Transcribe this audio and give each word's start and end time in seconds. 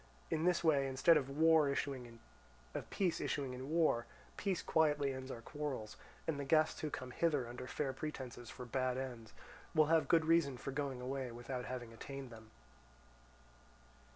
In 0.31 0.45
this 0.45 0.63
way 0.63 0.87
instead 0.87 1.15
of 1.15 1.29
war 1.29 1.69
issuing 1.69 2.07
in 2.75 3.69
war, 3.69 4.05
peace 4.35 4.63
quietly 4.63 5.13
ends 5.13 5.29
our 5.29 5.43
quarrels; 5.43 5.95
and 6.25 6.39
the 6.39 6.43
guests 6.43 6.79
who 6.79 6.89
come 6.89 7.11
hither 7.11 7.47
under 7.47 7.67
fair 7.67 7.93
pretences 7.93 8.49
for 8.49 8.65
bad 8.65 8.97
ends, 8.97 9.31
will 9.75 9.85
have 9.93 10.07
good 10.07 10.25
reason 10.25 10.57
for 10.57 10.71
going 10.71 11.01
away 11.01 11.31
without 11.31 11.65
having 11.65 11.93
attained 11.93 12.31
them. 12.31 12.49